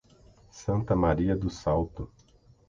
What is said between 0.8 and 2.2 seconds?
Maria do Salto